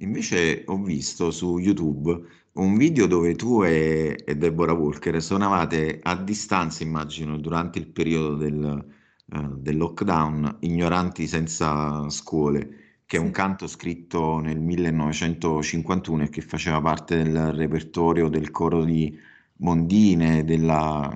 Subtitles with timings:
[0.00, 2.20] Invece ho visto su YouTube
[2.52, 8.34] un video dove tu e, e Deborah Walker suonavate a distanza, immagino, durante il periodo
[8.36, 8.84] del,
[9.32, 16.40] eh, del lockdown, Ignoranti senza scuole, che è un canto scritto nel 1951 e che
[16.42, 19.18] faceva parte del repertorio del coro di
[19.58, 21.14] Mondine, della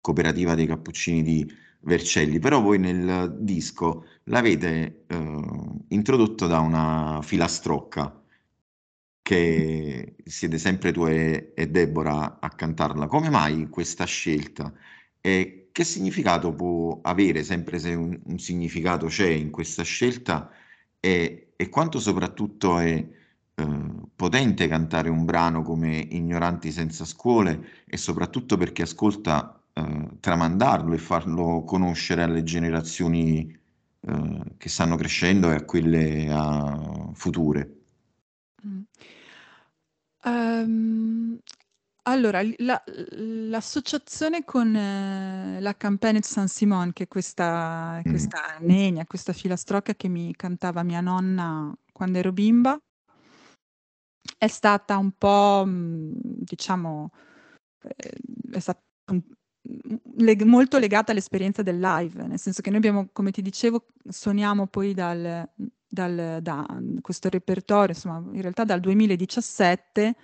[0.00, 2.38] cooperativa dei Cappuccini di Vercelli.
[2.38, 5.42] Però voi nel disco l'avete eh,
[5.88, 8.22] introdotto da una filastrocca
[9.22, 13.06] che siete sempre tu e, e Deborah a cantarla.
[13.06, 14.72] Come mai questa scelta?
[15.20, 20.50] E che significato può avere, sempre se un, un significato c'è in questa scelta,
[21.00, 23.06] e, e quanto soprattutto è
[23.54, 30.08] eh, potente cantare un brano come Ignoranti senza scuole e soprattutto per chi ascolta eh,
[30.20, 33.56] tramandarlo e farlo conoscere alle generazioni
[34.00, 37.76] eh, che stanno crescendo e a quelle ah, future.
[40.24, 41.38] Ehm,
[42.02, 48.10] allora la l'associazione con eh, la Campagna di Saint-Simon, che è questa Mm.
[48.10, 52.78] questa nenia, questa filastrocca che mi cantava mia nonna quando ero bimba,
[54.38, 57.10] è stata un po', mhmm, diciamo,
[58.50, 59.20] è stata un
[60.16, 64.66] leg molto legata all'esperienza del live, nel senso che noi abbiamo come ti dicevo, suoniamo
[64.66, 65.48] poi dal
[65.88, 66.66] dal da
[67.00, 70.14] questo repertorio, insomma, in realtà dal 2017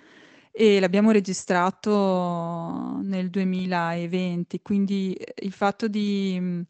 [0.51, 6.63] e l'abbiamo registrato nel 2020, quindi eh, il fatto di,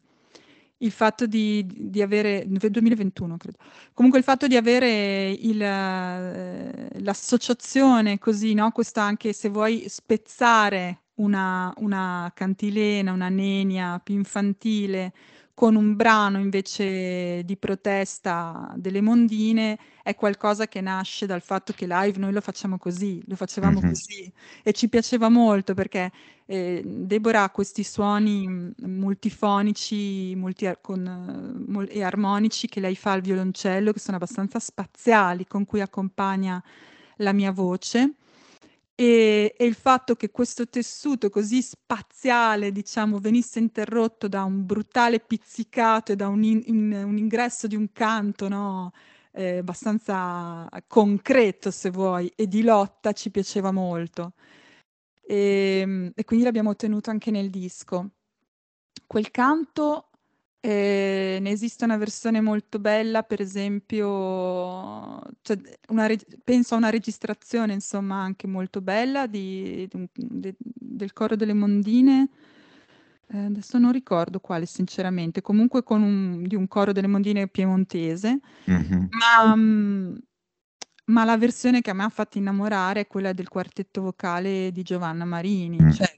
[0.78, 3.58] il fatto di, di avere, 2021 credo,
[3.92, 8.72] comunque il fatto di avere il, eh, l'associazione così, no?
[8.72, 15.12] Questa anche se vuoi spezzare una, una cantilena, una nenia più infantile
[15.54, 21.86] con un brano invece di protesta delle mondine è qualcosa che nasce dal fatto che
[21.86, 23.88] live noi lo facciamo così, lo facevamo Mhm.
[23.88, 24.30] così
[24.62, 26.12] e ci piaceva molto perché
[26.44, 32.94] eh, Deborah ha questi suoni mh, multifonici multi- con, eh, mol- e armonici che lei
[32.94, 36.62] fa al violoncello che sono abbastanza spaziali con cui accompagna
[37.16, 38.12] la mia voce.
[38.98, 45.20] E, e il fatto che questo tessuto così spaziale, diciamo, venisse interrotto da un brutale
[45.20, 48.92] pizzicato e da un, in- in- un ingresso di un canto, no?
[49.32, 54.32] eh, abbastanza concreto, se vuoi, e di lotta ci piaceva molto.
[55.22, 58.12] E, e quindi l'abbiamo ottenuto anche nel disco.
[59.06, 60.10] Quel canto
[60.60, 65.58] eh, ne esiste una versione molto bella, per esempio, cioè,
[65.88, 71.52] reg- penso a una registrazione, insomma, anche molto bella di- di de- del coro delle
[71.54, 72.28] Mondine.
[73.28, 78.40] Eh, adesso non ricordo quale, sinceramente, comunque con un, di un coro delle Mondine piemontese,
[78.66, 79.08] Mhm.
[79.10, 80.14] ma, mm,
[81.06, 84.82] ma la versione che a me ha fatto innamorare è quella del quartetto vocale di
[84.82, 85.90] Giovanna Marini, Mm.
[85.90, 86.15] cioè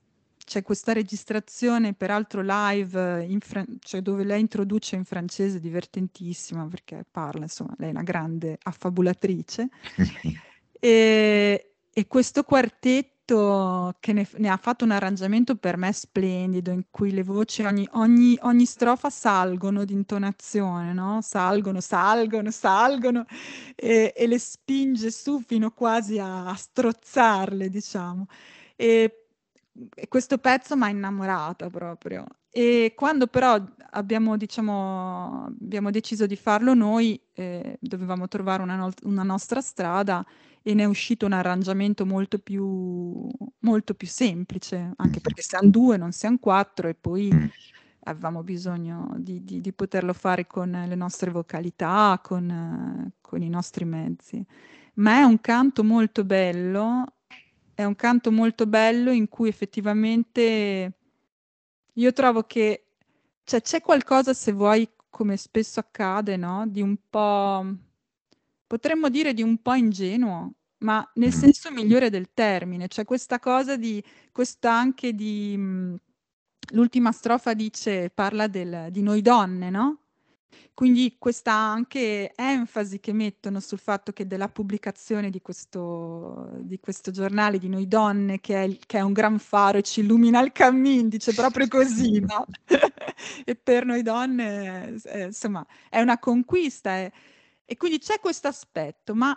[0.48, 7.42] c'è questa registrazione, peraltro live, fran- cioè dove lei introduce in francese, divertentissima perché parla,
[7.42, 9.68] insomma, lei è una grande affabulatrice.
[10.80, 16.84] E, e questo quartetto che ne, ne ha fatto un arrangiamento per me splendido, in
[16.88, 21.18] cui le voci, ogni, ogni, ogni strofa salgono di intonazione, no?
[21.20, 23.24] Salgono, salgono, salgono,
[23.74, 28.26] e, e le spinge su fino quasi a, a strozzarle, diciamo.
[28.76, 29.27] E, e
[30.08, 32.24] questo pezzo mi ha innamorata proprio.
[32.50, 38.92] E quando però abbiamo, diciamo, abbiamo deciso di farlo noi, eh, dovevamo trovare una, no-
[39.04, 40.24] una nostra strada
[40.62, 43.28] e ne è uscito un arrangiamento molto più,
[43.60, 47.46] molto più semplice, anche perché siamo due, non siamo quattro, e poi Mm.
[48.04, 53.84] avevamo bisogno di, di- di poterlo fare con le nostre vocalità, con, con i nostri
[53.84, 54.44] mezzi.
[54.94, 57.04] Ma è un canto molto bello,
[57.78, 60.92] è un canto molto bello in cui effettivamente
[61.94, 62.84] io trovo che
[63.44, 66.66] cioè, c'è qualcosa, se vuoi, come spesso accade, no?
[66.66, 67.64] Di un po',
[68.66, 71.32] potremmo dire di un po' ingenuo, ma nel Mm.
[71.32, 72.88] senso migliore del termine.
[72.88, 74.02] C'è questa cosa di,
[74.32, 75.96] questa anche di, mh,
[76.72, 79.98] l'ultima strofa dice, parla del- di noi donne, no?
[80.74, 87.10] Quindi questa anche enfasi che mettono sul fatto che della pubblicazione di questo, di questo
[87.10, 90.40] giornale di Noi Donne, che è, il- che è un gran faro e ci illumina
[90.40, 92.46] il cammin, dice proprio così, no?
[93.44, 96.90] E per noi donne, eh, insomma, è una conquista.
[96.90, 97.10] è-
[97.64, 99.36] E quindi c'è questo aspetto, ma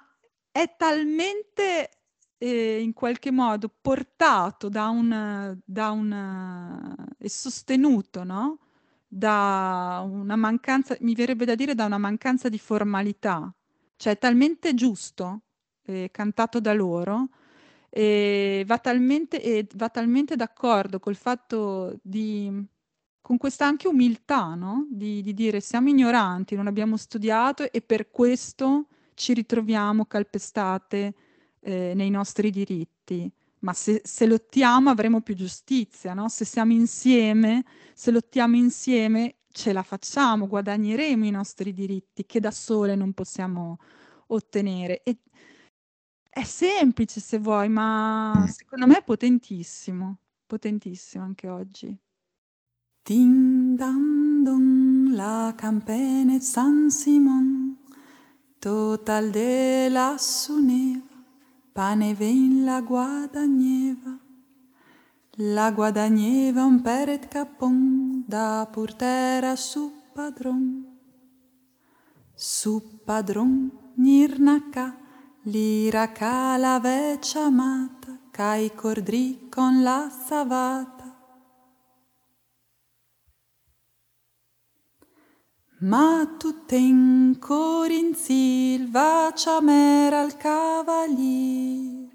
[0.51, 1.89] è talmente
[2.37, 8.59] eh, in qualche modo portato da un, da un, e sostenuto, no?
[9.13, 13.53] Da una mancanza, mi verrebbe da dire da una mancanza di formalità,
[13.97, 15.41] cioè è talmente giusto
[15.83, 17.27] eh, cantato da loro
[17.89, 22.65] e va talmente, e va talmente d'accordo col fatto di
[23.19, 24.87] con questa anche umiltà, no?
[24.89, 31.13] Di, di dire siamo ignoranti, non abbiamo studiato e per questo ci ritroviamo calpestate
[31.59, 33.29] eh, nei nostri diritti.
[33.61, 36.29] Ma se, se, lottiamo avremo più giustizia, no?
[36.29, 37.63] Se siamo insieme,
[37.93, 43.77] se lottiamo insieme, ce la facciamo, guadagneremo i nostri diritti che da sole non possiamo
[44.27, 45.03] ottenere.
[45.03, 45.17] E
[46.29, 51.95] è semplice se vuoi, ma secondo me è potentissimo, potentissimo anche oggi.
[53.03, 57.77] Ding dang dong, la campene San Simon,
[58.59, 60.90] total de la suneva,
[61.73, 64.19] pane ven la guadagneva.
[65.38, 70.85] La guadagneva un peret capon da portera su padron.
[72.35, 74.97] Su padron nirnaca,
[75.44, 76.12] lira
[76.57, 81.00] la veccia amata, cai cordri con la savata.
[85.83, 92.13] Ma tu ten corin silva ciamer al cavalier,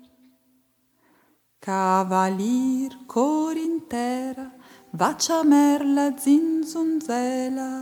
[1.59, 4.53] cavalier corintera,
[4.93, 7.73] va ciamer la zinzunzela.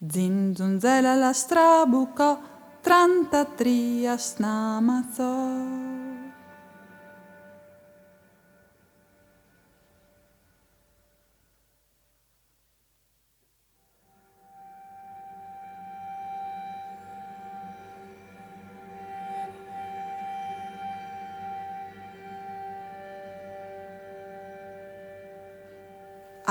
[0.00, 2.40] Zinzunzela la strabucò,
[2.80, 5.91] trantria snamazzò.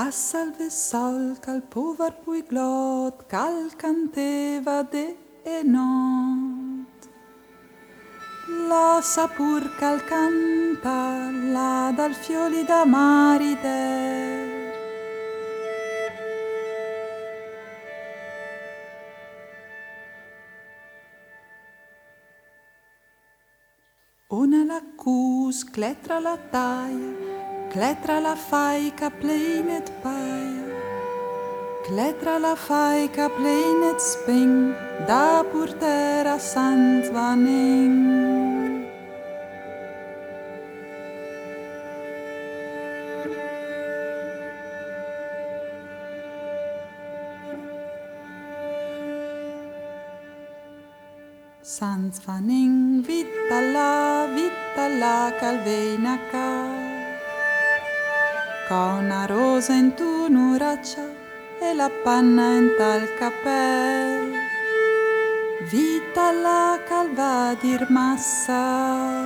[0.02, 5.04] A salve sol cal povar pui glot, cal canteva de
[5.46, 7.00] e not.
[8.70, 13.82] La sapur cal canta, la dal fioli da maride.
[24.30, 27.31] Una la cus, cletra la taia,
[27.72, 30.66] Kletra la fajka plejnet paja,
[31.86, 34.76] kletra la fajka plejnet sping,
[35.08, 37.96] da purtera sandvaning.
[51.64, 56.61] Sandvaning vitala, vitala calvenaka.
[58.72, 61.04] Con una rosa in tu nuraccia
[61.60, 64.32] e la panna in tal cappell.
[65.70, 69.21] Vita la calva dir massa.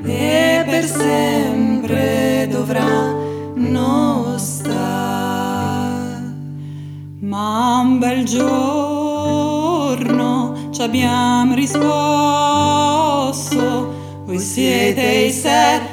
[0.03, 6.21] e per sempre dovranno star.
[7.19, 9.09] Ma un bel giorno
[10.71, 11.88] ci abbiamo risposto,
[14.25, 15.88] voi siete i servi.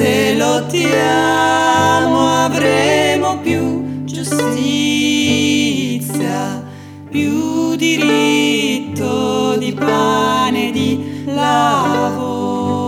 [0.00, 5.12] se lottiamo avremo più giustizia,
[7.10, 12.78] più diritto di pane e di lavoro.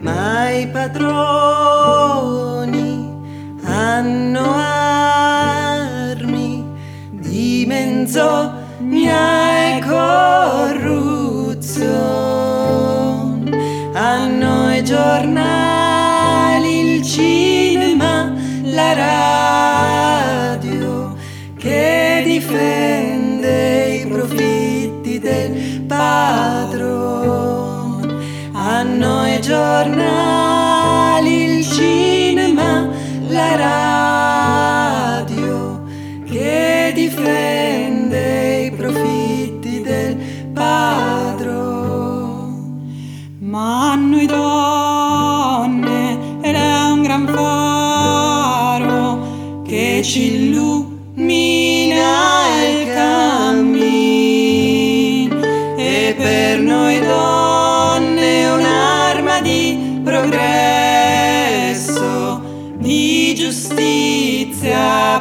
[0.00, 2.15] Ma i padroni
[29.46, 32.88] giornali, il cinema,
[33.28, 33.54] la
[35.14, 35.84] radio
[36.24, 40.16] che difende i profitti del
[40.52, 41.44] padrone.
[43.38, 44.75] Ma noi donne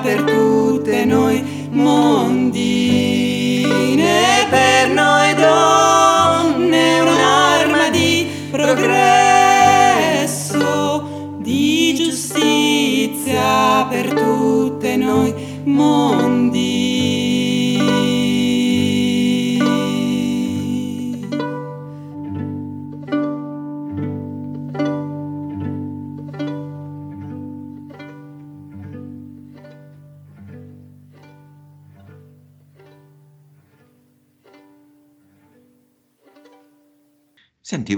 [0.06, 0.45] Senti,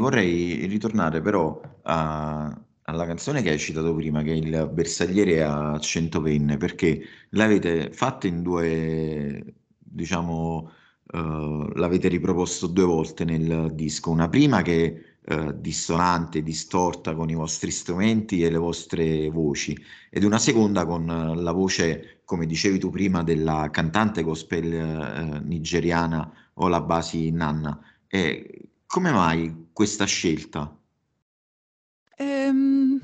[0.07, 5.77] vorrei ritornare però a alla canzone che hai citato prima, che è il bersagliere a
[5.77, 9.43] 100 penne, perché l'avete fatta in due,
[9.77, 10.71] diciamo,
[11.11, 14.09] uh, l'avete riproposto due volte nel disco.
[14.09, 19.77] Una prima che è uh, dissonante, distorta con i vostri strumenti e le vostre voci,
[20.09, 26.31] ed una seconda con la voce, come dicevi tu prima, della cantante gospel uh, nigeriana
[26.53, 27.77] Olabasi Nanna.
[28.07, 30.75] E come mai questa scelta?
[32.15, 32.99] Ehm,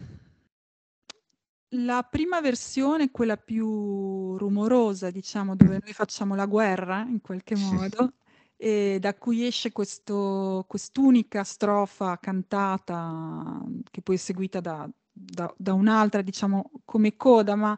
[1.76, 8.14] la prima versione, quella più rumorosa, diciamo, dove noi facciamo la guerra in qualche modo,
[8.56, 13.62] e da cui esce questo, quest'unica strofa cantata
[13.92, 17.78] che poi è seguita da, da, da un'altra, diciamo, come coda, ma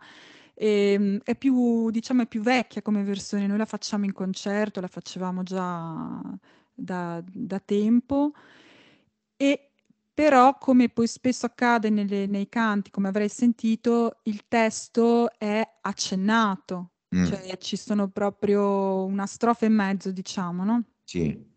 [0.57, 4.87] Ehm, è più diciamo è più vecchia come versione, noi la facciamo in concerto, la
[4.87, 6.21] facevamo già
[6.75, 8.33] da da tempo
[9.37, 9.71] e
[10.13, 16.91] però come poi spesso accade nelle nei canti, come avrei sentito, il testo è accennato,
[17.09, 17.25] Mh.
[17.25, 20.83] cioè ci sono proprio una strofa e mezzo diciamo, no?
[21.03, 21.53] Sì.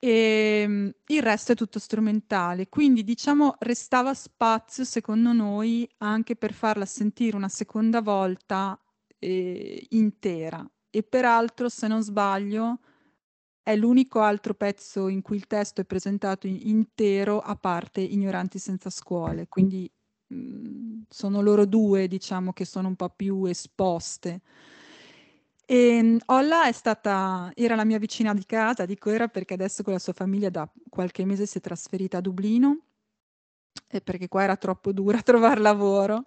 [0.00, 6.84] Ehm, il resto è tutto strumentale, quindi diciamo restava spazio secondo noi anche per farla
[6.86, 8.80] sentire una seconda volta,
[9.18, 10.64] ehm, intera.
[10.90, 12.78] E peraltro, se non sbaglio,
[13.62, 18.90] è l'unico altro pezzo in cui il testo è presentato intero a parte Ignoranti senza
[18.90, 19.90] scuole, quindi,
[20.28, 24.40] mhmm, sono loro 2 diciamo che sono un po' più esposte.
[25.70, 29.92] Ehm, Olla è stata era la mia vicina di casa, dico era perché adesso con
[29.92, 32.78] la sua famiglia da qualche mese si è trasferita a Dublino,
[33.88, 36.24] e perché qua era troppo dura trovar lavoro.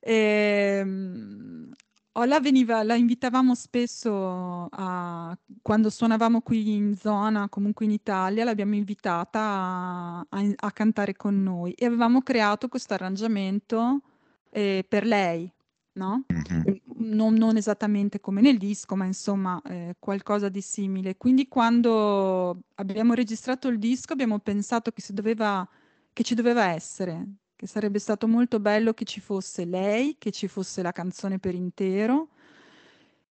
[0.00, 1.70] Ehm,
[2.20, 8.74] Olla veniva la invitavamo spesso a quando suonavamo qui in zona, comunque in Italia, l'abbiamo
[8.74, 14.02] invitata a a a cantare con noi e avevamo creato questo arrangiamento,
[14.50, 15.50] ehm, per lei,
[15.92, 16.24] no?
[16.32, 16.66] Mh-mh.
[16.96, 21.16] non non esattamente come nel disco, ma insomma, ehm, qualcosa di simile.
[21.16, 25.66] Quindi quando abbiamo registrato il disco abbiamo pensato che si doveva
[26.12, 27.24] che ci doveva essere,
[27.60, 31.54] che sarebbe stato molto bello che ci fosse lei, che ci fosse la canzone per
[31.54, 32.30] intero.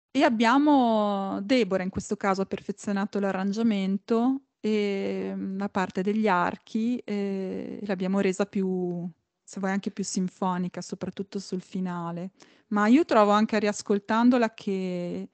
[0.09, 7.85] E abbiamo Deborah in questo caso ha perfezionato l'arrangiamento, ehm, la parte degli archi, ehm,
[7.85, 9.07] l'abbiamo resa più
[9.43, 12.31] se vuoi anche più sinfonica, soprattutto sul finale.
[12.69, 15.29] Ma io trovo anche riascoltandola che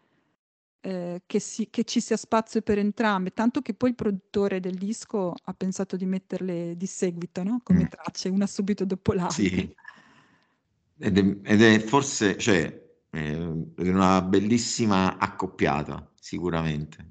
[0.81, 4.75] ehm, che si che ci sia spazio per entrambe, tanto che poi il produttore del
[4.75, 7.87] disco ha pensato di metterle di seguito, no, come Mh.
[7.89, 9.35] tracce, una subito dopo l'altra.
[9.43, 9.73] Sì.
[10.97, 13.33] Ed è ed è forse cioè, è
[13.77, 17.09] una bellissima accoppiata, sicuramente.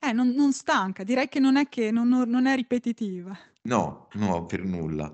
[0.00, 3.36] Eh, non non stanca, direi che non è che non non è ripetitiva.
[3.62, 5.12] No, no, per nulla.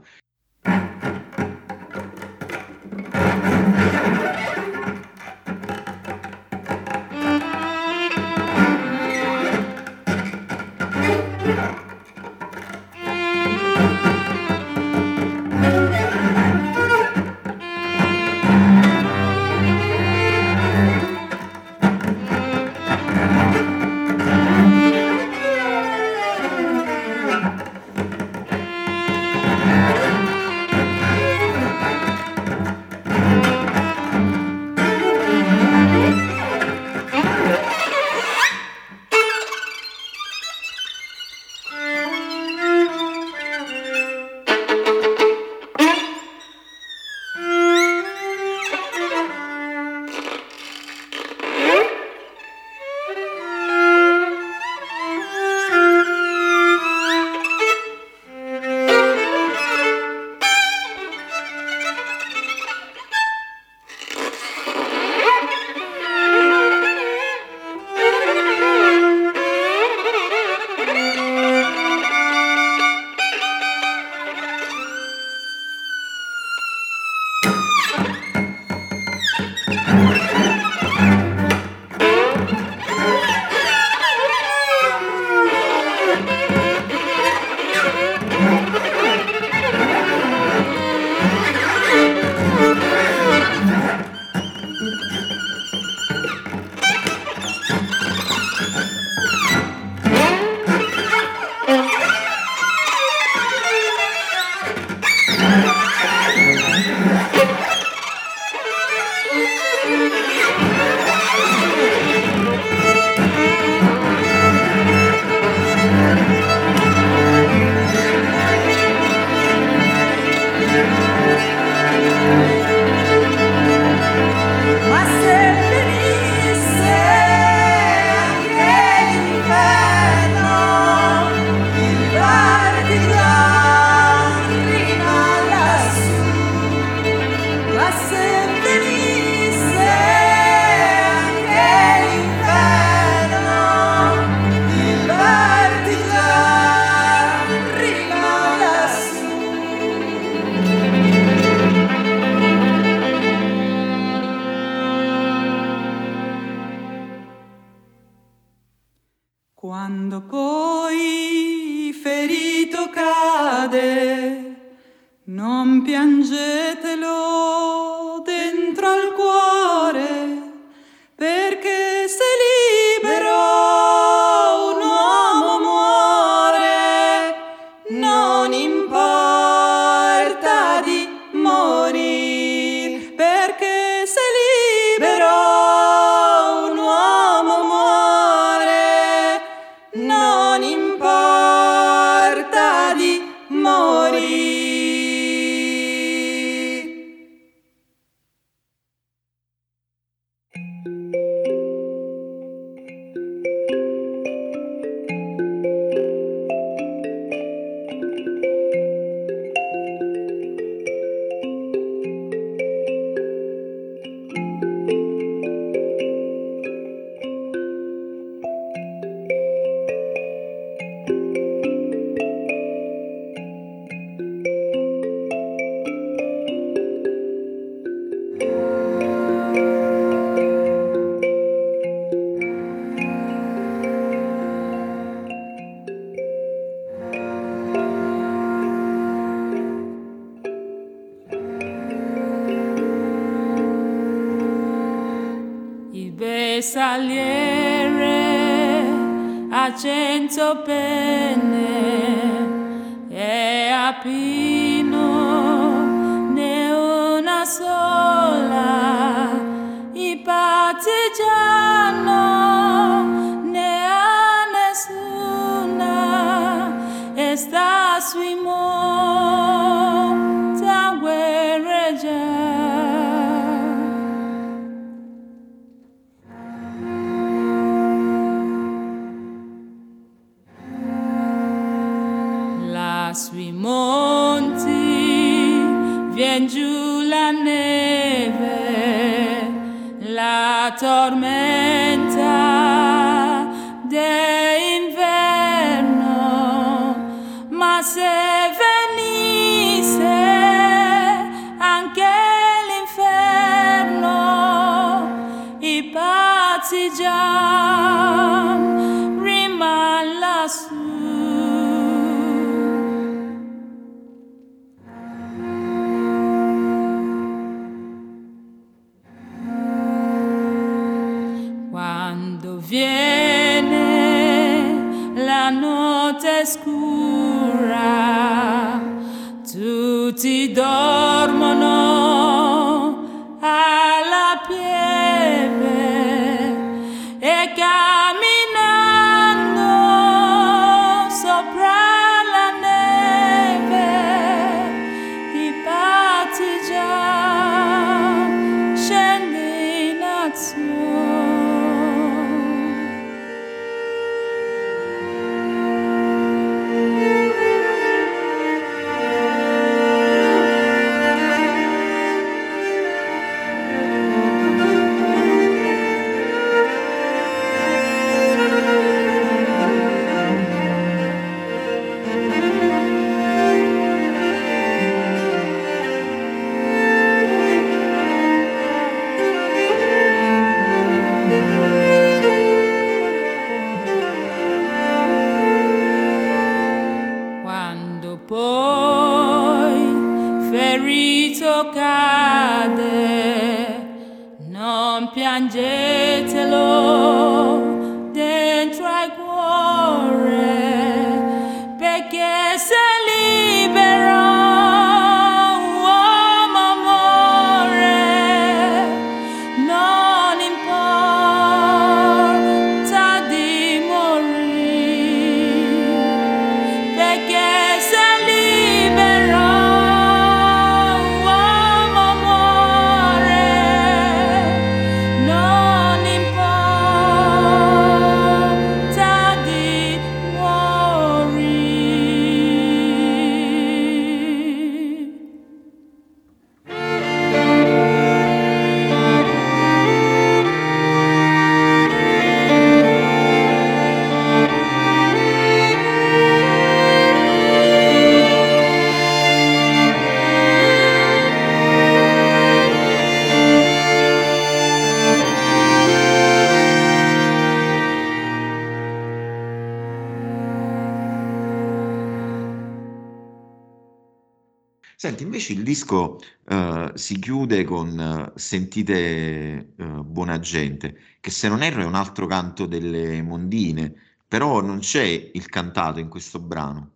[465.02, 471.48] Senti, invece il disco eh, si chiude con eh, Sentite eh, buona gente, che se
[471.48, 473.92] non erro è un altro canto delle Mondine,
[474.28, 476.90] però non c'è il cantato in questo brano.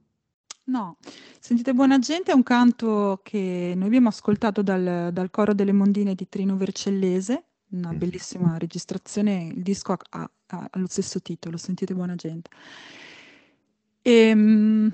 [0.66, 0.98] No,
[1.40, 6.14] Sentite buona gente è un canto che noi abbiamo ascoltato dal, dal coro delle Mondine
[6.14, 7.98] di Trino Vercellese, una Mm.
[7.98, 10.30] bellissima registrazione, il disco ha, ha-
[10.70, 12.50] ha lo stesso titolo, Sentite buona gente.
[14.02, 14.92] Ehm,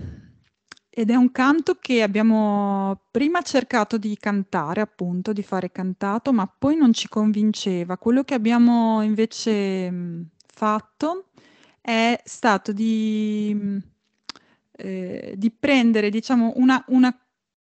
[0.94, 6.46] ed è un canto che abbiamo prima cercato di cantare, appunto, di fare cantato, ma
[6.46, 7.96] poi non ci convinceva.
[7.96, 11.30] Quello che abbiamo invece mh, fatto
[11.80, 13.78] è stato di, mh,
[14.72, 17.18] eh, di prendere, diciamo, una, una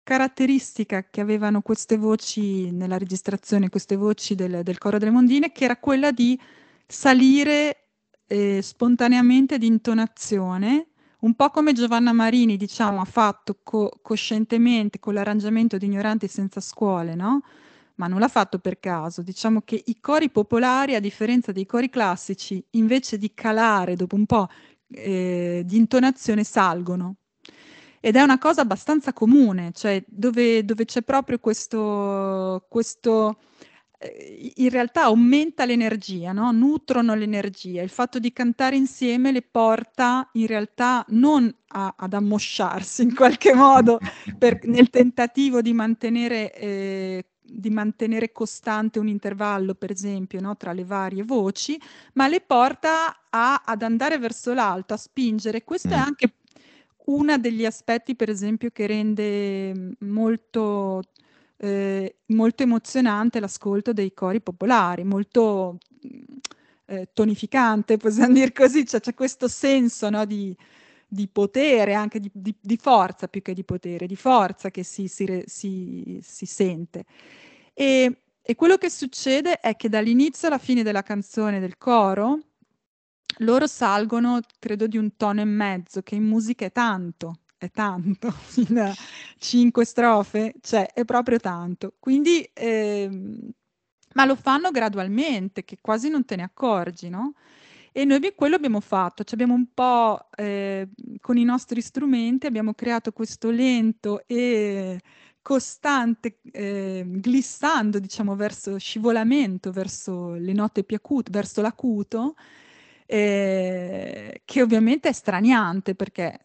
[0.05, 5.65] caratteristica che avevano queste voci nella registrazione, queste voci del, del coro delle mondine, che
[5.65, 6.39] era quella di
[6.87, 7.89] salire
[8.29, 10.91] eh, spontaneamente di intonazione,
[11.27, 16.61] un po' come Giovanna Marini, diciamo, ha fatto co- coscientemente con l'arrangiamento di Ignoranti senza
[16.61, 17.43] scuole, no?
[17.97, 19.23] Ma non l'ha fatto per caso.
[19.23, 24.27] Diciamo che i cori popolari, a differenza dei cori classici, invece di calare dopo un
[24.27, 24.49] po'
[24.89, 27.17] eh, di intonazione, salgono.
[28.01, 33.39] Ed è una cosa abbastanza comune, cioè dove, dove c'è proprio questo, questo
[34.56, 36.50] in realtà aumenta l'energia, no?
[36.52, 37.82] nutrono l'energia.
[37.82, 43.54] Il fatto di cantare insieme le porta in realtà non a, ad ammosciarsi in qualche
[43.54, 43.98] modo
[44.38, 50.56] per, nel tentativo di mantenere, eh, di mantenere, costante un intervallo, per esempio, no?
[50.56, 51.80] tra le varie voci,
[52.14, 55.64] ma le porta a, ad andare verso l'alto, a spingere.
[55.64, 55.92] Questo mm.
[55.92, 56.32] è anche
[57.06, 61.02] uno degli aspetti, per esempio, che rende molto
[61.59, 65.79] eh, molto emozionante l'ascolto dei cori popolari, molto
[66.87, 70.57] eh, tonificante, possiamo dire così, cioè, c'è questo senso no, di,
[71.07, 75.09] di, potere, anche di, di, di, forza più che di potere, di forza che si,
[75.09, 77.05] si, si, si sente.
[77.73, 82.40] E, e quello che succede è che dall'inizio alla fine della canzone del coro,
[83.40, 88.33] loro salgono, credo, di un tono e mezzo, che in musica è tanto, è tanto,
[88.69, 88.92] in
[89.38, 91.95] cinque strofe, cioè è proprio tanto.
[91.99, 93.51] Quindi, ehm,
[94.14, 97.35] ma lo fanno gradualmente, che quasi non te ne accorgi, no?
[97.92, 100.88] E noi quello abbiamo fatto, ci abbiamo un po' eh,
[101.21, 105.01] con i nostri strumenti, abbiamo creato questo lento e
[105.40, 112.35] costante eh, glissando, diciamo, verso scivolamento, verso le note più acute, verso l'acuto,
[113.07, 116.40] eh, che ovviamente è straniante perché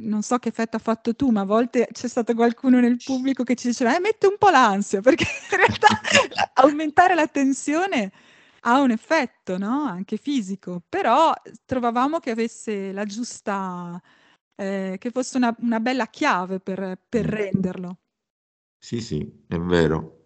[0.00, 3.42] non so che effetto ha fatto tu, ma a volte c'è stato qualcuno nel pubblico
[3.42, 6.00] che ci diceva, eh, mette un po' l'ansia, perché in realtà
[6.54, 8.12] aumentare la tensione
[8.60, 9.84] ha un effetto, no?
[9.84, 11.32] Anche fisico, però
[11.64, 14.00] trovavamo che avesse la giusta,
[14.54, 17.98] eh, che fosse una, una, bella chiave per, per renderlo.
[18.78, 20.21] Sì, sì, è vero.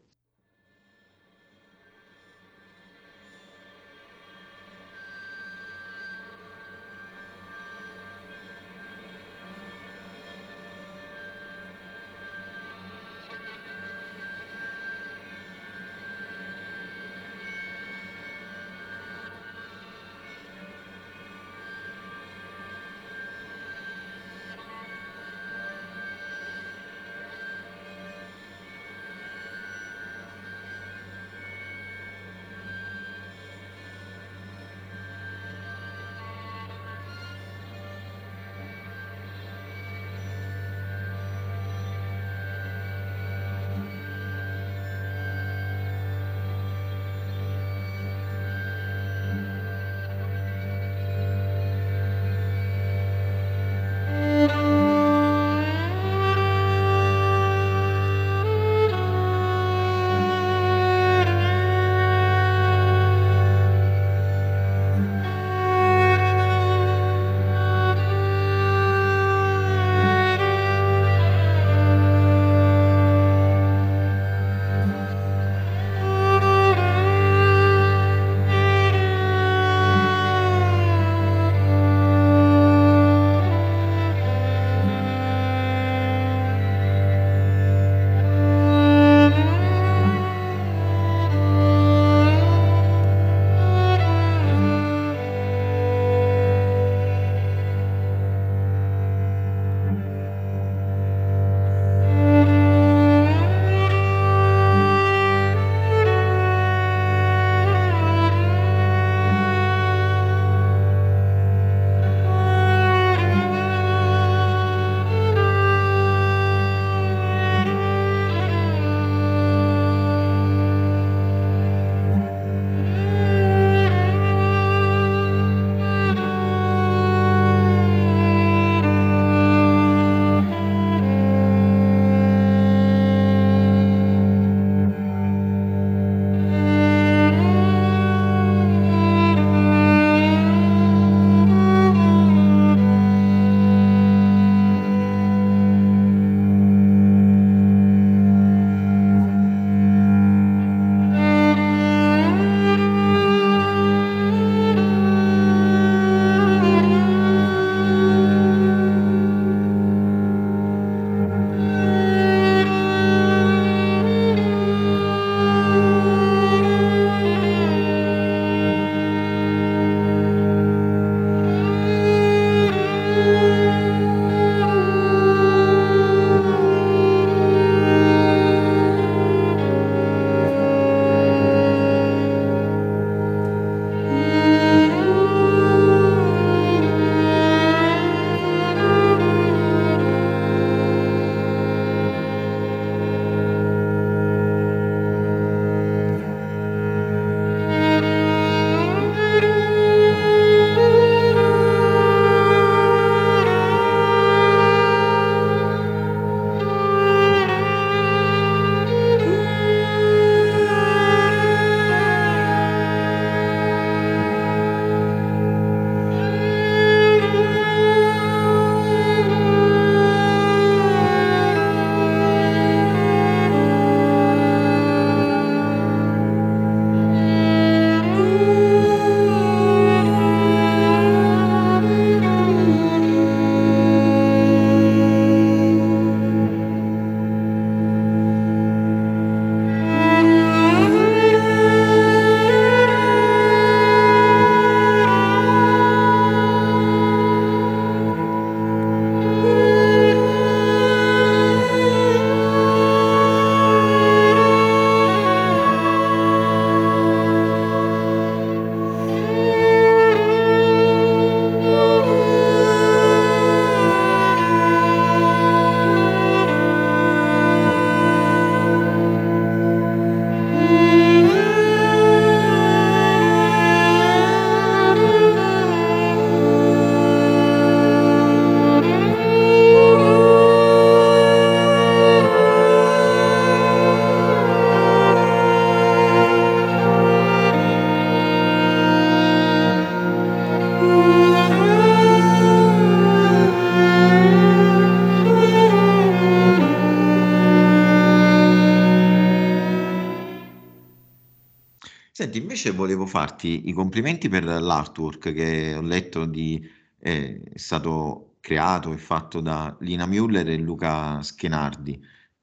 [303.16, 306.62] Farti i complimenti per l'artwork che ho letto di,
[306.98, 311.98] eh, è stato creato e fatto da Lina Müller e Luca Schenardi.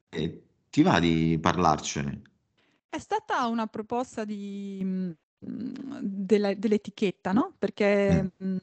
[0.08, 2.22] E ti va di parlarcene?
[2.88, 5.10] È stata una proposta di, mh,
[5.46, 7.54] della- dell'etichetta, no?
[7.58, 8.56] Perché Mm, mh,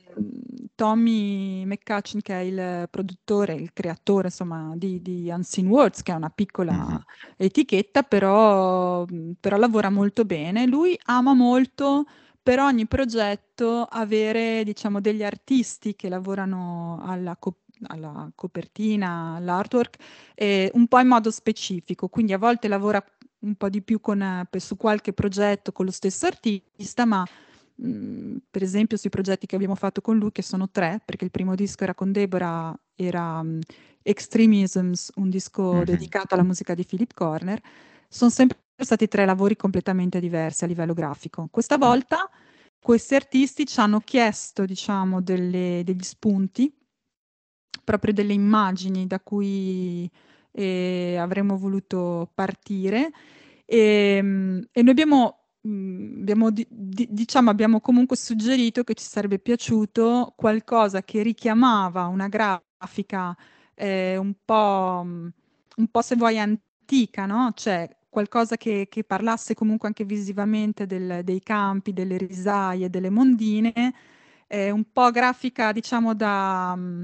[0.75, 6.15] Tommy McCutcheon, che è il produttore, il creatore, insomma, di, di Unseen Words, che è
[6.15, 7.01] una piccola mhm,
[7.37, 10.65] etichetta, però, mh, però lavora molto bene.
[10.65, 12.05] Lui ama molto
[12.41, 19.97] per ogni progetto avere, diciamo, degli artisti che lavorano alla, co- alla copertina, all'artwork,
[20.35, 22.07] eh, un po' in modo specifico.
[22.09, 23.03] Quindi a volte lavora
[23.41, 27.25] un po' di più con, eh, su qualche progetto con lo stesso artista, ma
[27.75, 31.31] mh, per esempio sui progetti che abbiamo fatto con lui, che sono tre, perché il
[31.31, 33.59] primo disco era con Deborah, era mh,
[34.03, 35.83] Extremisms, un disco mhm.
[35.83, 37.59] dedicato alla musica di Philip Corner,
[38.07, 41.47] sono sempre stati tre lavori completamente diversi a livello grafico.
[41.51, 42.29] Questa volta
[42.79, 46.73] questi artisti ci hanno chiesto, diciamo, delle- degli spunti,
[47.83, 50.09] proprio delle immagini da cui
[50.51, 53.11] eh, avremmo voluto partire
[53.65, 59.05] e, mm, e noi abbiamo, mm, abbiamo di- di- diciamo, abbiamo comunque suggerito che ci
[59.05, 63.35] sarebbe piaciuto qualcosa che richiamava una grafica
[63.75, 65.27] eh, un po', mm,
[65.77, 67.51] un po' se vuoi antica, no?
[67.55, 73.93] Cioè qualcosa che, che parlasse comunque anche visivamente del- dei campi, delle risaie, delle mondine,
[74.47, 77.03] eh, un po' grafica, diciamo, da, mm,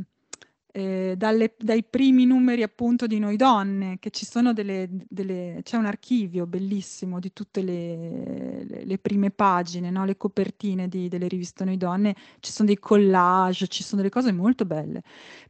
[0.77, 5.75] eh, dalle- dai primi numeri appunto di Noi Donne, che ci sono delle, delle- c'è
[5.75, 10.05] un archivio bellissimo di tutte le, le- le prime pagine, no?
[10.05, 14.31] Le copertine di- delle riviste Noi Donne, ci sono dei collage, ci sono delle cose
[14.31, 15.01] molto belle,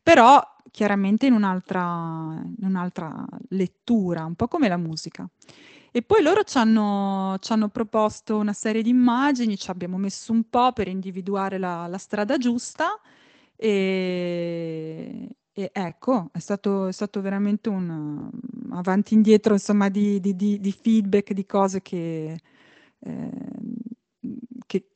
[0.01, 5.27] però chiaramente in un'altra, in un'altra lettura, un po' come la musica.
[5.91, 10.31] E poi loro ci hanno, ci hanno proposto una serie di immagini, ci abbiamo messo
[10.31, 12.97] un po' per individuare la, la strada giusta
[13.57, 20.19] e, e ecco, è stato, è stato veramente un um, avanti e indietro, insomma, di,
[20.19, 22.39] di- di- di feedback, di cose che,
[22.99, 23.75] ehm,
[24.67, 24.87] che,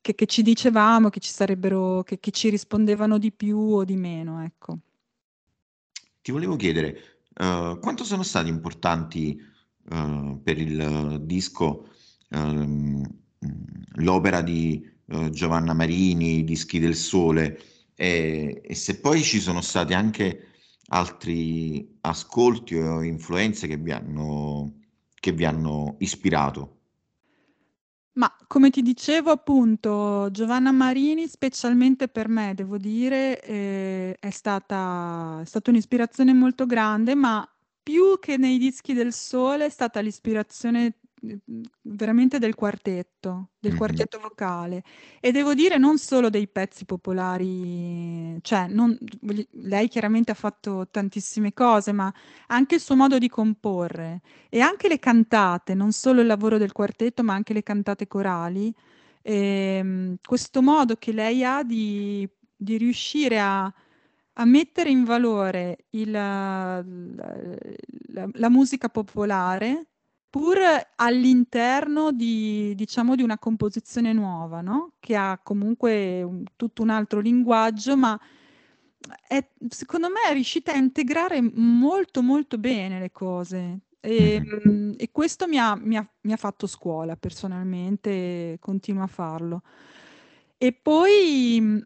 [0.00, 3.96] che- che ci dicevamo, che ci sarebbero, che, che ci rispondevano di più o di
[3.96, 4.78] meno, ecco.
[6.22, 6.96] Ti volevo chiedere,
[7.34, 9.38] eh, quanto sono stati importanti,
[9.90, 11.88] eh, per il eh, disco,
[12.30, 13.02] mh,
[13.96, 17.58] l'opera di eh, Giovanna Marini, i Dischi del Sole,
[18.00, 20.46] e, e se poi ci sono stati anche
[20.90, 24.82] altri ascolti o influenze che vi hanno,
[25.14, 26.76] che vi hanno ispirato.
[28.12, 35.40] Ma come ti dicevo, appunto, Giovanna Marini, specialmente per me, devo dire, eh, è stata,
[35.42, 37.48] è stata un'ispirazione molto grande, ma
[37.82, 41.07] più che nei dischi del sole è stata l'ispirazione eh,
[41.82, 44.82] veramente del quartetto, del Mhm, quartetto vocale.
[45.20, 48.96] E devo dire non solo dei pezzi popolari, cioè non-
[49.52, 52.12] lei chiaramente ha fatto tantissime cose, ma
[52.48, 54.20] anche il suo modo di comporre.
[54.48, 58.72] E anche le cantate, non solo il lavoro del quartetto, ma anche le cantate corali,
[59.22, 66.10] ehm, questo modo che lei ha di, di riuscire a, a mettere in valore il-
[66.10, 69.86] la, la- la musica popolare,
[70.30, 70.58] pur
[70.96, 74.94] all'interno di, diciamo, di una composizione nuova, no?
[75.00, 78.18] Che ha comunque un- tutto un altro linguaggio, ma
[79.26, 84.70] è, secondo me è riuscita a integrare molto molto bene le cose e, mhm.
[84.70, 89.06] mm, e questo mi ha, mi ha- mi ha fatto scuola personalmente, e continua a
[89.06, 89.62] farlo.
[90.58, 91.82] E poi,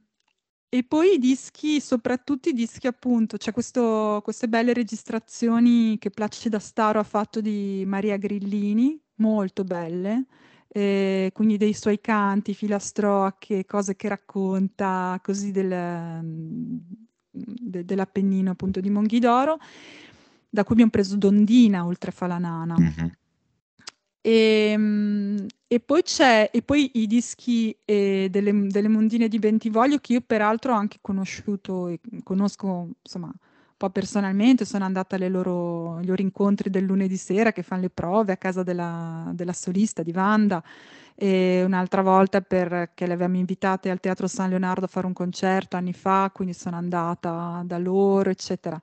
[0.74, 6.58] e poi i dischi, soprattutto i dischi appunto, c'è questo- queste belle registrazioni che Placida
[6.58, 10.24] Staro ha fatto di Maria Grillini, molto belle,
[10.68, 16.22] eh, quindi dei suoi canti, filastrocche, cose che racconta, così del,
[17.30, 19.58] de- dell'Appennino appunto di Monghidoro,
[20.48, 22.78] da cui abbiamo preso Dondina oltre Falanana.
[22.78, 23.12] Mhm.
[24.24, 29.98] E, mm, e poi c'è, e poi i dischi eh, delle, delle mondine di Bentivoglio
[29.98, 35.28] che io peraltro ho anche conosciuto e conosco insomma un po' personalmente, sono andata alle
[35.28, 40.04] loro, loro incontri del lunedì sera che fanno le prove a casa della, della solista
[40.04, 40.62] di Wanda
[41.16, 45.76] e un'altra volta perché le avevamo invitate al Teatro San Leonardo a fare un concerto
[45.76, 48.80] anni fa, quindi sono andata da loro, eccetera.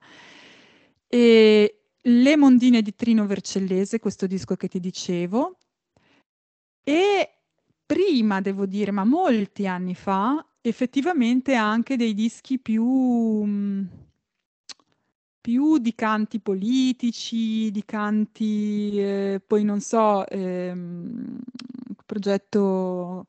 [1.08, 5.58] E Le mondine di Trino Vercellese, questo disco che ti dicevo,
[6.82, 7.30] e
[7.84, 13.88] prima, devo dire, ma molti anni fa, effettivamente anche dei dischi più, mh,
[15.42, 21.38] più di canti politici, di canti, eh, poi non so, ehm,
[22.06, 23.26] progetto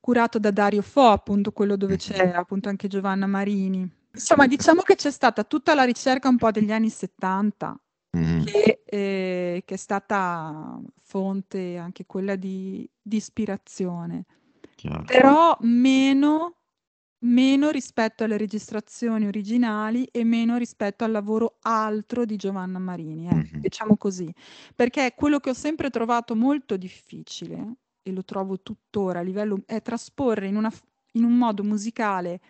[0.00, 3.88] curato da Dario Fo, appunto quello dove c'è appunto anche Giovanna Marini.
[4.12, 7.78] Insomma, diciamo che c'è stata tutta la ricerca un po' degli anni 70
[8.14, 8.44] Mhm.
[8.44, 14.26] che, eh, che è stata fonte anche quella di, di ispirazione,
[14.76, 15.04] Chiaro.
[15.04, 16.58] però meno,
[17.26, 23.56] meno rispetto alle registrazioni originali e meno rispetto al lavoro altro di Giovanna Marini, ecco,
[23.56, 23.60] Mhm.
[23.60, 24.32] diciamo così,
[24.74, 29.82] perché quello che ho sempre trovato molto difficile, e lo trovo tuttora a livello, è
[29.82, 30.72] trasporre in, una
[31.14, 32.40] in un modo musicale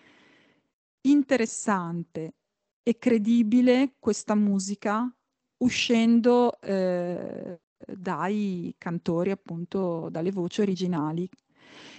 [1.07, 2.35] interessante
[2.83, 5.15] e credibile questa musica
[5.59, 11.29] uscendo eh, dai cantori, appunto, dalle voci originali.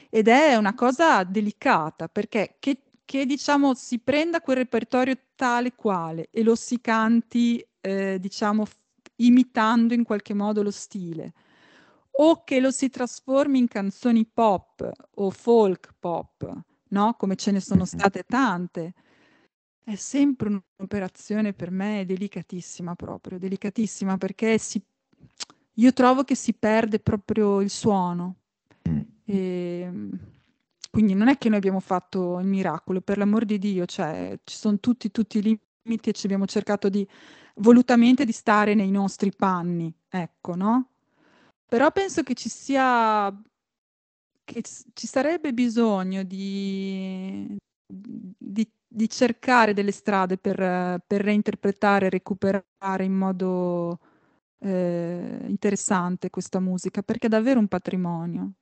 [0.10, 6.30] Ed è una cosa delicata perché che, che, diciamo si prenda quel repertorio tale quale
[6.32, 8.66] e lo si canti, eh, diciamo,
[9.18, 11.34] imitando in qualche modo lo stile,
[12.18, 16.54] o che lo si trasformi in canzoni pop o folk pop,
[16.90, 17.14] no?
[17.16, 18.94] Come ce ne sono state tante.
[19.88, 24.82] È sempre un'operazione per me delicatissima proprio, delicatissima perché si,
[25.74, 28.38] io trovo che si perde proprio il suono.
[28.90, 29.00] Mm.
[29.26, 30.10] E,
[30.90, 34.56] quindi non è che noi abbiamo fatto il miracolo, per l'amor di Dio, cioè ci
[34.56, 37.08] sono tutti, tutti i limiti e ci abbiamo cercato di
[37.58, 40.90] volutamente di stare nei nostri panni, ecco, no?
[41.68, 43.32] Però penso che ci sia,
[44.44, 47.56] che ci sarebbe bisogno di,
[47.86, 50.56] di, di cercare delle strade per,
[51.06, 54.00] per reinterpretare e recuperare in modo
[54.60, 58.54] eh, interessante questa musica, perché è davvero un patrimonio.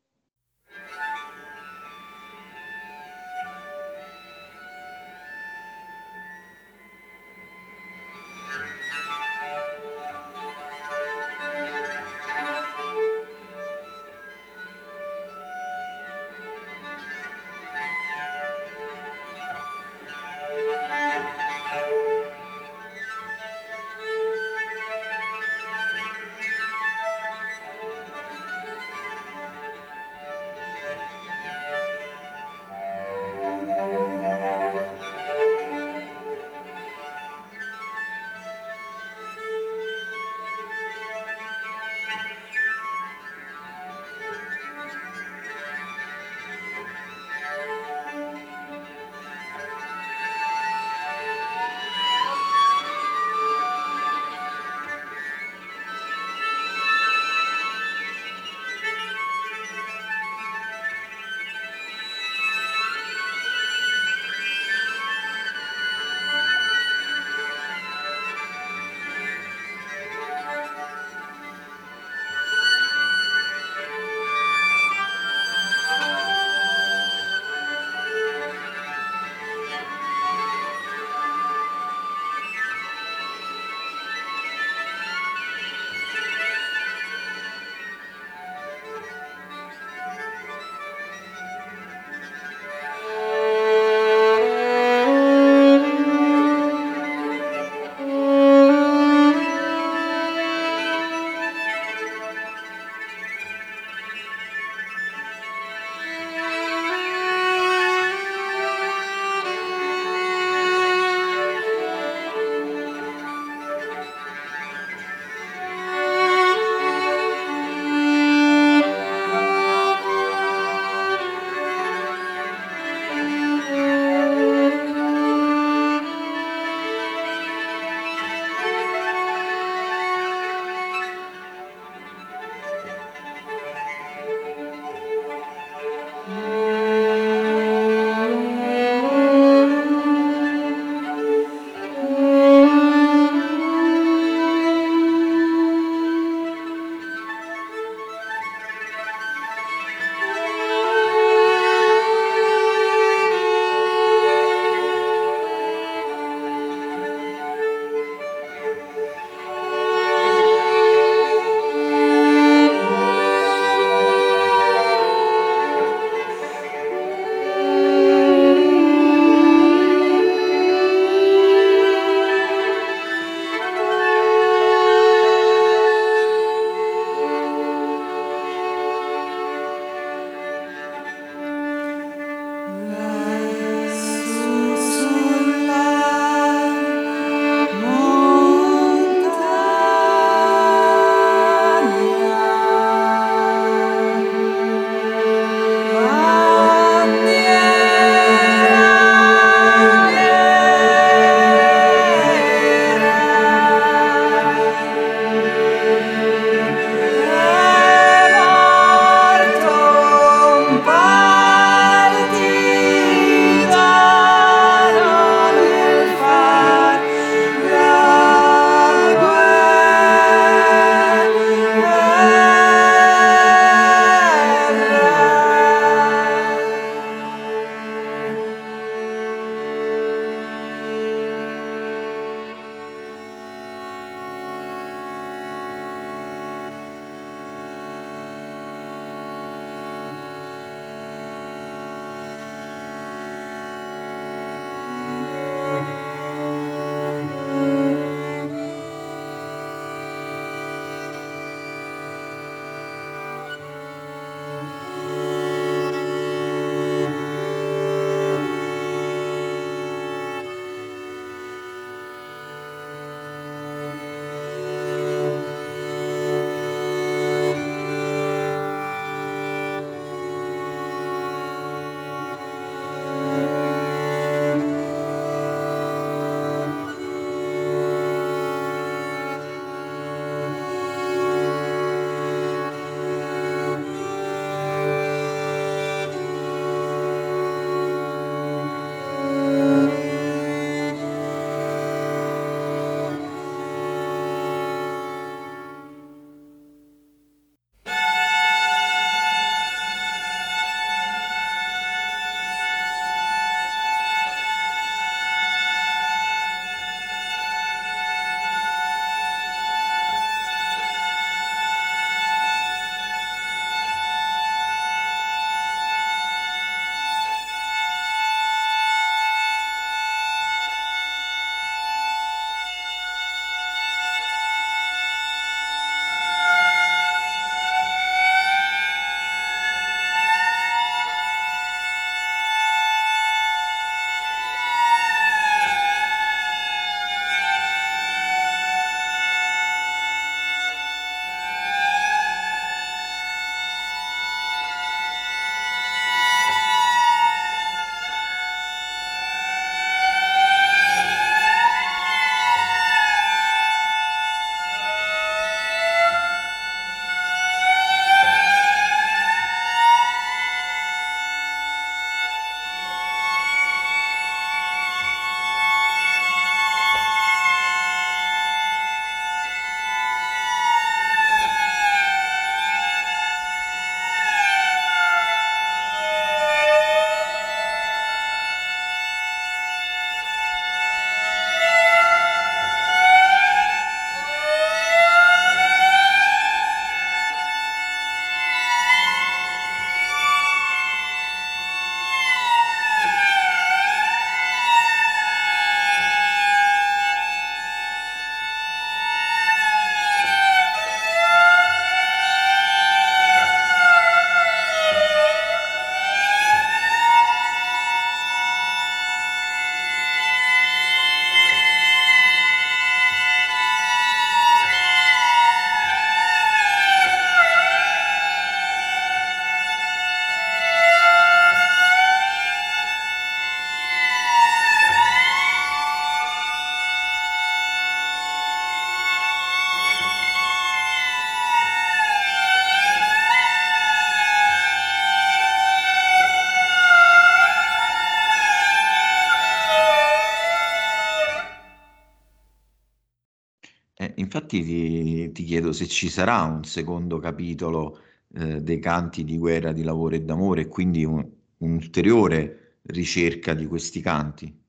[444.53, 447.99] Infatti ti, ti chiedo se ci sarà un secondo capitolo
[448.35, 451.27] eh, dei canti di guerra, di lavoro e d'amore, e quindi un-
[451.57, 454.61] un'ulteriore ricerca di questi canti.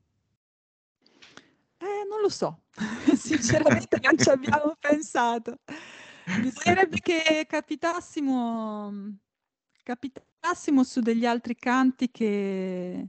[1.77, 2.63] Eh, non lo so,
[3.15, 5.59] sinceramente non ci abbiamo pensato.
[6.41, 8.91] Bisognerebbe che capitassimo,
[9.83, 13.07] capitassimo su degli altri canti che,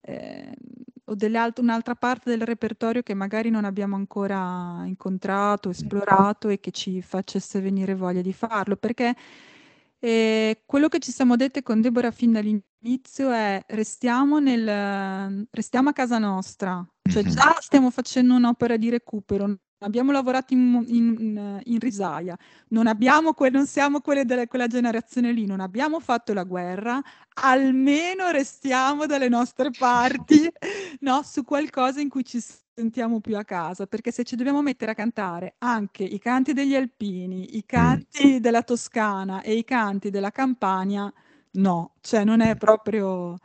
[0.00, 0.56] eh,
[1.10, 1.14] o
[1.60, 7.60] un'altra parte del repertorio che magari non abbiamo ancora incontrato, esplorato e che ci facesse
[7.60, 9.14] venire voglia di farlo, perché
[10.00, 15.92] eh, quello che ci siamo dette con Deborah fin dall'inizio è restiamo, nel, restiamo a
[15.92, 17.28] casa nostra, cioè Mhm.
[17.30, 22.36] già stiamo facendo un'opera di recupero, abbiamo lavorato in, in- in risaia,
[22.68, 27.00] non, abbiamo que- non siamo quelle della, quella generazione lì, non abbiamo fatto la guerra,
[27.34, 30.50] almeno restiamo dalle nostre parti,
[31.00, 31.22] no?
[31.22, 32.40] Su qualcosa in cui ci
[32.74, 36.74] sentiamo più a casa, perché se ci dobbiamo mettere a cantare anche i canti degli
[36.74, 41.12] alpini, i canti della Toscana e i canti della Campania,
[41.52, 43.36] no, cioè non è proprio...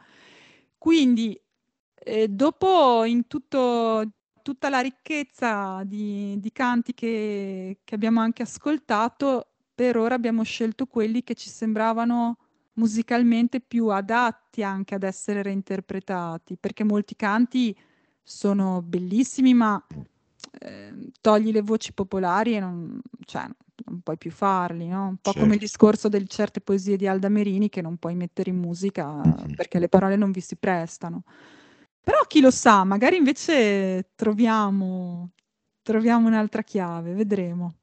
[0.77, 1.39] Quindi,
[1.95, 4.03] eh, dopo in tutto,
[4.43, 10.85] tutta la ricchezza di, di canti che, che abbiamo anche ascoltato, per ora abbiamo scelto
[10.85, 12.37] quelli che ci sembravano
[12.73, 17.75] musicalmente più adatti anche ad essere reinterpretati, perché molti canti
[18.21, 19.83] sono bellissimi, ma
[20.59, 23.45] eh, togli le voci popolari e non, cioè,
[23.85, 25.07] non puoi più farli, no?
[25.07, 25.65] Un po' come il Certo.
[25.65, 29.53] discorso di certe poesie di Alda Merini che non puoi mettere in musica Mhm.
[29.55, 31.23] perché le parole non vi si prestano.
[32.03, 35.31] Però chi lo sa, magari invece troviamo,
[35.81, 37.75] troviamo un'altra chiave, vedremo.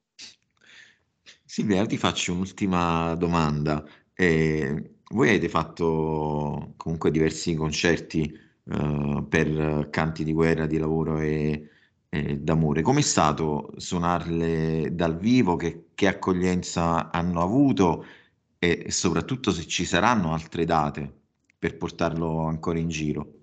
[1.45, 3.85] Silvia, ti faccio un'ultima domanda.
[4.15, 8.23] Eh, voi avete fatto comunque diversi concerti
[8.65, 11.69] eh, per canti di guerra, di lavoro e,
[12.09, 12.83] e d'amore.
[12.83, 15.57] Com'è stato suonarle dal vivo?
[15.57, 18.05] Che, che accoglienza hanno avuto
[18.59, 21.13] e, e soprattutto se ci saranno altre date
[21.59, 23.40] per portarlo ancora in giro?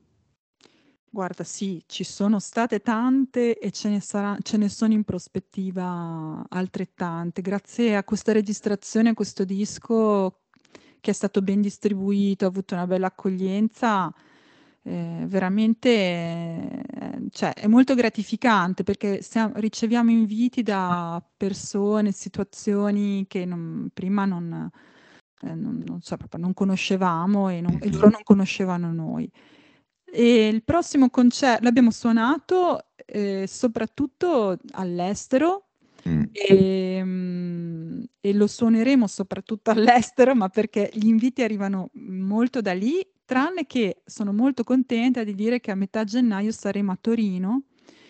[1.09, 6.45] Guarda, sì, ci sono state tante e ce ne sarà- ce ne sono in prospettiva
[6.49, 7.41] altrettante.
[7.41, 10.41] Grazie a questa registrazione, a questo disco
[10.99, 14.13] che è stato ben distribuito, ha avuto una bella accoglienza,
[14.83, 23.45] eh, veramente eh, cioè, è molto gratificante perché stiamo- riceviamo inviti da persone, situazioni che
[23.45, 24.69] non- prima non,
[25.41, 29.31] eh, non- non so, proprio non conoscevamo e, non- e loro non conoscevano noi.
[30.11, 35.63] E il prossimo concerto l'abbiamo suonato eh, soprattutto all'estero.
[36.07, 42.73] Mm, e, mm, e lo suoneremo soprattutto all'estero, ma perché gli inviti arrivano molto da
[42.73, 47.63] lì, tranne che sono molto contenta di dire che a metà gennaio saremo a Torino,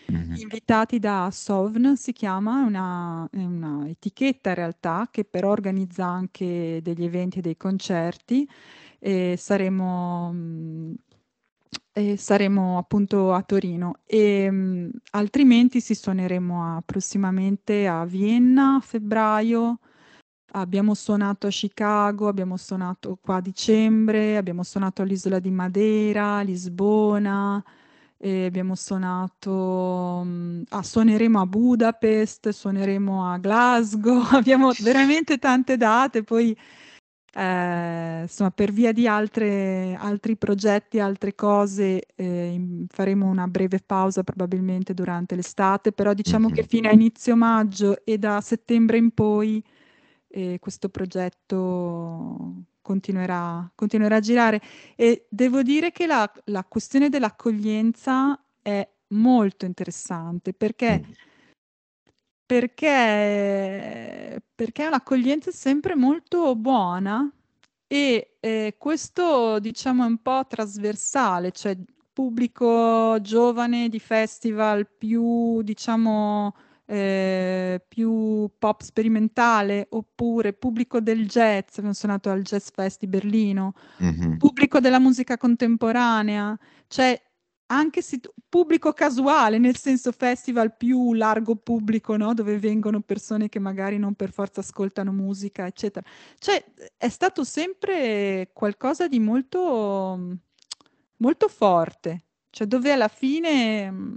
[0.06, 0.34] mhm.
[0.36, 7.04] invitati da Sovn, si chiama, una, una etichetta in realtà che però organizza anche degli
[7.04, 8.48] eventi e dei concerti.
[9.00, 10.94] E saremo, mm,
[11.92, 18.80] e saremo appunto a Torino e mm, altrimenti si suoneremo a- prossimamente a Vienna a
[18.80, 19.78] febbraio.
[20.52, 27.62] Abbiamo suonato a Chicago, abbiamo suonato qua a dicembre, abbiamo suonato all'isola di Madeira, Lisbona,
[28.20, 36.56] abbiamo suonato, mm, ah, suoneremo a Budapest, suoneremo a Glasgow, abbiamo veramente tante date, poi
[37.32, 44.22] eh, insomma, per via di altre, altri progetti, altre cose, eh, faremo una breve pausa
[44.24, 46.68] probabilmente durante l'estate, però diciamo che Mhm.
[46.68, 49.62] fino a inizio maggio e da settembre in poi
[50.30, 54.60] eh, questo progetto continuerà, continuerà a girare.
[54.96, 61.12] E devo dire che la, la questione dell'accoglienza è molto interessante perché Mm.
[62.48, 67.30] Perché, perché è un'accoglienza sempre molto buona
[67.86, 71.76] e eh, questo diciamo è un po' trasversale, cioè
[72.10, 76.54] pubblico giovane di festival più diciamo
[76.86, 83.74] eh, più pop sperimentale oppure pubblico del jazz, abbiamo suonato al Jazz Fest di Berlino,
[83.98, 84.38] Mhm.
[84.38, 87.20] pubblico della musica contemporanea, cioè
[87.70, 92.32] anche se pubblico casuale, nel senso festival più largo pubblico, no?
[92.34, 96.06] Dove vengono persone che magari non per forza ascoltano musica, eccetera.
[96.38, 96.64] Cioè
[96.96, 100.38] è stato sempre qualcosa di molto,
[101.16, 104.16] molto forte, cioè dove alla fine mh,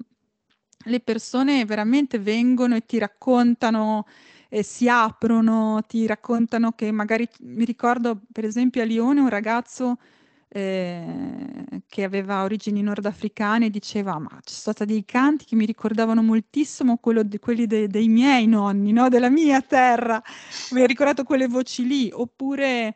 [0.85, 4.05] le persone veramente vengono e ti raccontano
[4.49, 9.97] e si aprono, ti raccontano che magari mi ricordo per esempio a Lione un ragazzo
[10.53, 16.99] eh, che aveva origini nordafricane diceva: "Ma sono stati dei canti che mi ricordavano moltissimo
[17.01, 20.21] de quelli de dei miei nonni, no, della mia terra.
[20.71, 22.95] Mi ha ricordato quelle voci lì." Oppure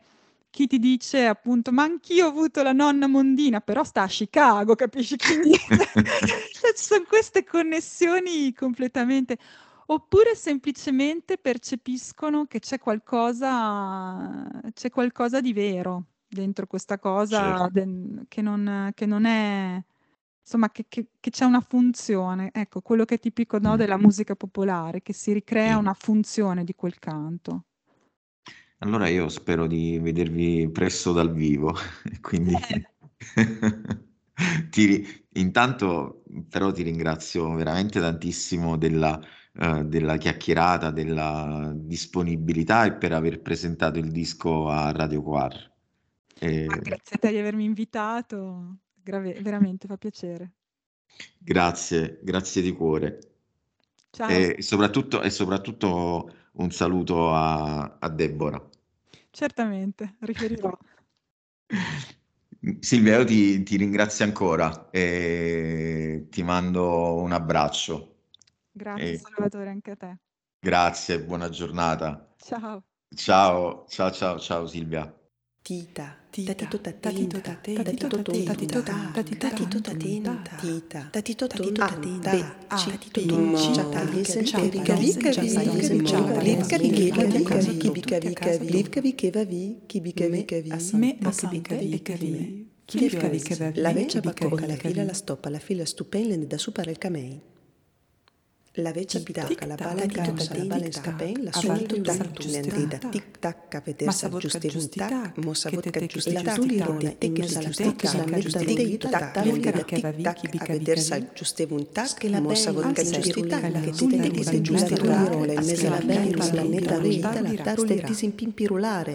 [0.50, 4.74] chi ti dice appunto: "Ma anch'io ho avuto la nonna mondina, però sta a Chicago",
[4.74, 5.16] capisci?
[5.24, 9.38] Quindi cioè ci son queste connessioni completamente
[9.86, 17.86] oppure semplicemente percepiscono che c'è qualcosa c'è qualcosa di vero dentro questa cosa Certo.
[18.28, 19.82] che non che non è
[20.42, 22.50] insomma che che che c'è una funzione.
[22.52, 26.74] Ecco, quello che è tipico, no, della musica popolare, che si ricrea una funzione di
[26.74, 27.64] quel canto.
[28.80, 31.74] Allora io spero di vedervi presto dal vivo
[32.20, 32.86] quindi Eh.
[34.70, 39.18] ti intanto però ti ringrazio veramente tantissimo della
[39.54, 45.75] uhm, della chiacchierata, della disponibilità e per aver presentato il disco a Radio Quar.
[46.42, 50.52] Ehm grazie a te di avermi invitato, grave veramente fa piacere.
[51.38, 53.18] Grazie, grazie di cuore.
[54.10, 54.30] Ciao.
[54.30, 58.68] E soprattutto e soprattutto un saluto a a Deborah.
[59.30, 60.70] Certamente, riferirò.
[62.80, 68.14] Silvia io ti ti ringrazio ancora e ti mando un abbraccio.
[68.72, 70.16] Grazie E Salvatore, anche a te.
[70.60, 72.34] Grazie, buona giornata.
[72.38, 72.82] Ciao.
[73.14, 75.14] Ciao, ciao, ciao, ciao Silvia.
[75.66, 78.06] Tita, Tita, tatito tatito tatito
[78.44, 83.20] tatito ta, tatito tatito tatenta, tita, tatito tatito tonta, tatenta, be, a, tatito
[83.74, 87.38] ciapa, perica, vica, lisen, vi, ciapa, lisen, lisen, ciapa, ciapa, livca, lisen, vicheva, tutti a
[87.40, 88.72] vica, casa vi, tu, chibica, tutti a vica, vi, tu.
[88.72, 93.80] livca, vicheva, vi, chibica, vica, vi, Me a vica, che vi, chi Livca livca, vi
[93.80, 97.40] la veccia chibica bacocca, la fila, la stoppa, la fila stupenda da super il camei.
[98.78, 102.32] La veccia pitacca, la bala in causa, la scapen, la suona Avanti il tutta tac,
[102.32, 103.08] tu l'andrida, giustità.
[103.08, 105.90] tic tac, a Ma vedersi sa vodka aggiusti un giusti tac, tac, mossa che te
[105.90, 108.12] vodka te giusti giusti tac, giusti tirone, tac, te che messa giusti la tac, tecca,
[108.12, 110.34] la la metta giusti dei tac, tac, livca livca, vi che va tic vi, tac,
[110.34, 111.26] chi vi a che vi vedersi che vi.
[111.26, 113.04] aggiusti un tac, Che la bella la te
[114.06, 116.68] te la che giusti tuli, rullare, la in mezzo alla tuli, bella, la la tuli,
[116.68, 117.76] netta la vita, tuli, la la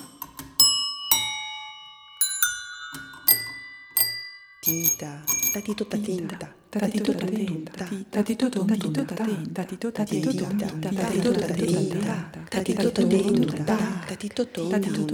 [4.61, 7.73] Tita, tatito tatinta, tatito tatinta,
[8.11, 15.05] Tatito tonta, tatito tatito tita, tatito tatito tatinta, tatito tatinta, tatito tonta, tatito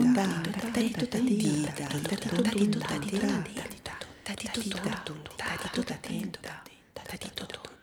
[0.72, 3.92] tatito tatinta, tatito tatito tatinta,
[4.24, 7.73] tatito tonta, tatito tatinta, tatito tonta.